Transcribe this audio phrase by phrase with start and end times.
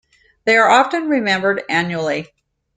[0.45, 2.29] They are often remembered annually.